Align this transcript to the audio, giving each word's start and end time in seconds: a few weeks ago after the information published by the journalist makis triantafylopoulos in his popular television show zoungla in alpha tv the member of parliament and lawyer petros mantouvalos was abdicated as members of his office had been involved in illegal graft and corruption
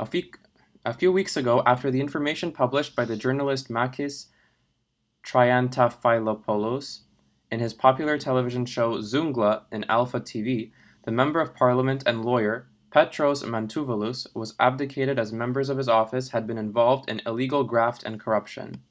a 0.00 0.94
few 0.94 1.12
weeks 1.12 1.36
ago 1.36 1.62
after 1.66 1.90
the 1.90 2.00
information 2.00 2.52
published 2.52 2.96
by 2.96 3.04
the 3.04 3.18
journalist 3.18 3.68
makis 3.68 4.28
triantafylopoulos 5.22 7.02
in 7.50 7.60
his 7.60 7.74
popular 7.74 8.16
television 8.16 8.64
show 8.64 8.96
zoungla 9.02 9.66
in 9.70 9.84
alpha 9.90 10.22
tv 10.22 10.72
the 11.04 11.12
member 11.12 11.42
of 11.42 11.54
parliament 11.54 12.02
and 12.06 12.24
lawyer 12.24 12.70
petros 12.90 13.42
mantouvalos 13.42 14.26
was 14.34 14.54
abdicated 14.58 15.18
as 15.18 15.34
members 15.34 15.68
of 15.68 15.76
his 15.76 15.86
office 15.86 16.30
had 16.30 16.46
been 16.46 16.56
involved 16.56 17.10
in 17.10 17.20
illegal 17.26 17.62
graft 17.62 18.04
and 18.04 18.18
corruption 18.18 18.82